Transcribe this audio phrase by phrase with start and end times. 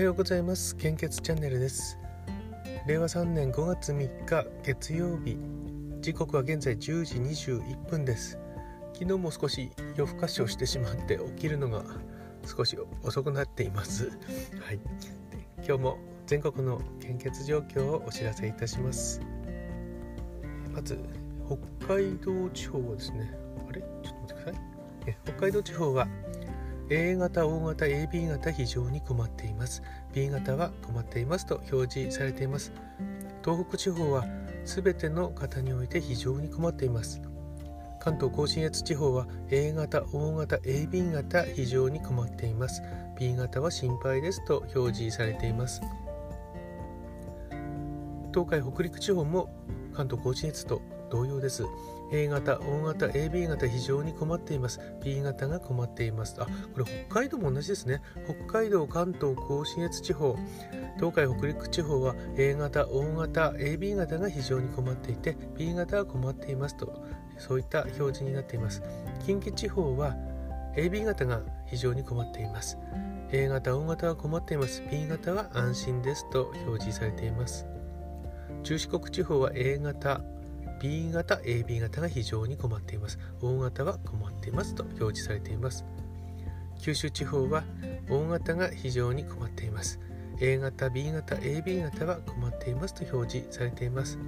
[0.00, 0.74] はようございます。
[0.76, 1.98] 献血チャンネルです。
[2.86, 5.36] 令和3年5月3日月曜日。
[6.00, 8.38] 時刻は現在10時21分です。
[8.94, 11.84] 昨日も少し夜更かしをしてしまって起きるのが
[12.46, 14.08] 少し遅くなっています。
[14.64, 14.80] はい。
[15.58, 19.20] 今日も全国の献血状況をお知らせいたします。
[20.72, 20.98] まず
[21.78, 23.34] 北海道地方はですね。
[23.68, 23.82] あれ？
[23.82, 24.58] ちょっと待ってくださ
[25.10, 25.16] い。
[25.24, 26.08] 北海道地方は
[26.92, 29.80] A 型、O 型、AB 型非常に困っています。
[30.12, 32.72] B 型は困っていますと表示されています。
[33.44, 34.26] 東北地方は
[34.64, 37.22] 全ての方において非常に困っています。
[38.00, 42.82] 関東甲信越地方は A 型、O 型、AB 型非常に困っています。
[43.16, 45.80] B 型は心配ですと表示されています。
[48.34, 49.48] 東海北陸地方も
[49.94, 51.64] 関東甲信越と同様です。
[52.12, 54.80] A 型、O 型、AB 型非常に困っています。
[55.02, 56.36] B 型が困っています。
[56.38, 58.00] あ、これ北海道も同じですね。
[58.24, 60.36] 北海道、関東、甲信越地方、
[60.96, 67.04] 東海、北陸地方は A 型、O 型、AB 型が非常に困っていて、B 型は困っていますと、
[67.38, 68.82] そういった表示になっています。
[69.24, 70.16] 近畿地方は
[70.76, 72.78] AB 型が非常に困っています。
[73.32, 74.82] A 型、O 型は困っています。
[74.90, 77.66] B 型は安心ですと表示されています。
[78.62, 80.20] 中四国地方は A 型、
[80.80, 83.18] B 型、AB 型が非常に困っています。
[83.42, 85.84] O 型は困っていますと表示されています。
[86.80, 87.64] 九州地方は
[88.08, 90.00] O 型が非常に困っています。
[90.40, 94.18] A 型、B 型、AB 型は困っていますと表示されています。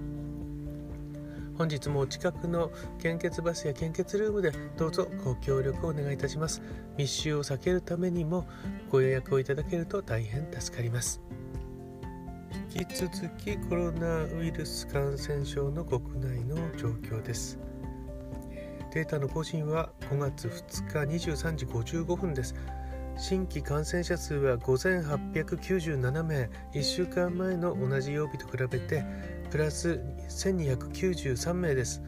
[1.57, 6.61] 本日もお近くの献血バスや献血ルームでどうぞご協力をお願いいたします。
[6.99, 8.47] 密集を避けるためにも
[8.91, 11.23] ご予約をいただけると大変助かります。
[12.75, 17.59] 引き続きコロナウイルス感染症の国内の状況です。
[18.95, 22.55] データの更新は5月2日23時55分です。
[23.19, 26.49] 新規感染者数は5897名。
[26.73, 29.05] 1週間前の同じ曜日と比べて
[29.51, 30.01] プラス
[30.31, 32.03] 1293名です。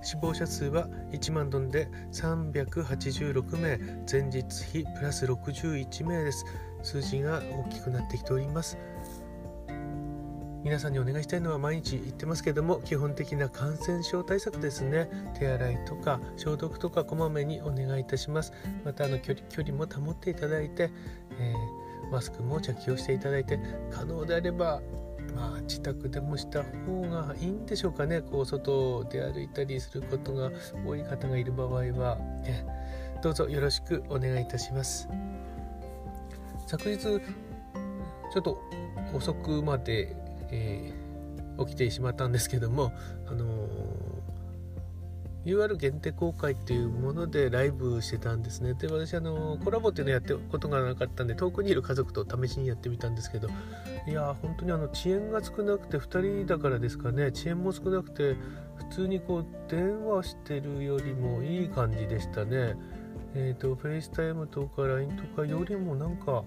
[0.00, 3.78] 死亡者数は1万ドンで386名。
[4.10, 6.44] 前日比プラス61名です。
[6.84, 8.78] 数字が大きくなってきております。
[10.64, 15.10] 皆さんにお願いしたいのは毎日言ってますけども基本的な感染症対策ですね。
[15.38, 18.54] 手洗いとか消毒とかこまめにお願いいたします。
[18.82, 20.90] またあの距離距離も保っていただいて、
[21.38, 23.60] えー、マスクも着用していただいて
[23.90, 24.80] 可能であれば
[25.34, 28.22] まあ、自宅でもした方がいいんでしょうかね。
[28.22, 30.50] こう外で歩いたりすることが
[30.86, 32.64] 多い方がいる場合は、ね、
[33.20, 35.08] どうぞよろしくお願いいたします。
[36.66, 37.18] 昨日ちょ
[38.38, 38.60] っと
[39.12, 40.16] 遅くまで
[40.50, 42.92] えー、起きてしまったんですけども、
[43.26, 44.24] あのー、
[45.44, 48.74] UR 限定公開っていうものでライブしてたんですね。
[48.74, 53.48] で、私、あの、コラボっていうのやってことがなかったんで、遠くにいる家族と試しにやってみたんですけど、
[54.08, 58.36] いや本当にあの遅延が少なくて、2人だからですかね、遅延も少なくて、
[58.76, 62.76] 普通にこう、電話してるよりもいい感じでしたね。
[63.34, 66.44] えっ、ー、と、FaceTime とか LINE とかよりもなんか、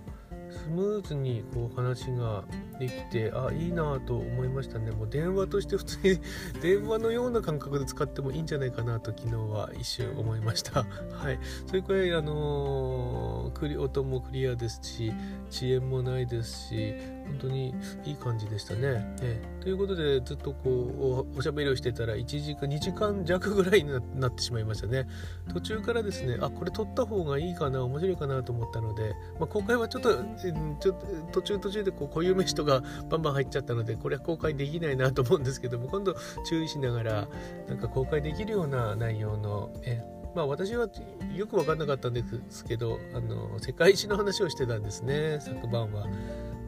[0.49, 2.43] スムーズにこう話が
[2.79, 4.91] できてあいいなと思いましたね。
[4.91, 6.19] もう電話として普通に
[6.61, 10.85] 電話のような感覚で使ってもいいんじゃないかなと昨日は一瞬思いました。
[11.11, 11.39] はい。
[11.65, 15.13] それくらいあのー、クリ音もクリアですし
[15.49, 17.73] 遅延もないですし本当に
[18.05, 25.07] いい感じでしたね、えということでずっとこうおしゃべりをしてたら1時間2時間弱ぐらいになってしまいましたね。
[25.53, 36.15] 途中からですねあこれ撮った方がいいかな面白いかなと思ったので、まあ、公開はちょっとちょっと途中途中でこう固有名詞とかバンバン入っちゃったのでこれは公開できないなと思うんですけども今度
[36.47, 37.27] 注意しながら
[37.67, 40.01] なんか公開できるような内容のえ
[40.35, 40.87] まあ私は
[41.35, 46.07] よく分かんなかったんですけどあの世界史の話をしてたんですね昨晩は。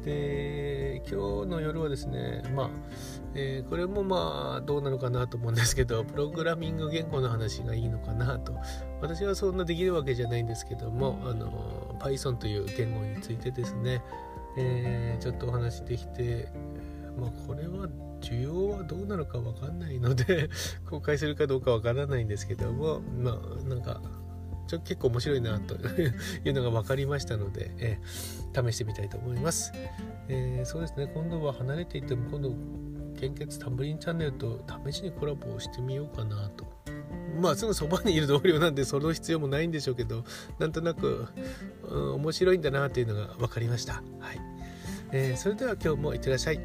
[0.04, 2.70] で今日の夜はですねまあ、
[3.36, 8.54] えー、これもまあどうなのかなと思うんですけどプログラミング言語の話がいいのかなと。
[9.02, 14.02] 私はそんなできるわけじゃないんですけどもあの Python という言語についてですね、
[14.58, 16.50] えー、ちょっとお話できて
[17.18, 17.88] まあこれは
[18.22, 20.50] 需要はどうなのかわかんないので
[20.90, 24.02] 公開するかどうかわからないんですけどもまあなんか
[24.70, 25.74] ちょ結構面白いなと
[26.46, 29.74] いうのが分かりましたので、えー、試してみたいと思います、
[30.28, 31.08] えー、そうですね。
[31.12, 32.54] 今度は離れていても今度
[33.20, 36.66] 献血タンブリンチャンネルと試しにコラボをしてみようかなと。
[37.42, 40.24] まあすぐそばにいる同僚なんでその必要もないんでしょうけど
[40.60, 41.28] なんとなく、
[41.88, 44.04] うん、面白いんだなというのが分かりました。
[44.20, 44.40] はい、
[45.12, 46.60] えー、それでは今日もいってらっしゃい。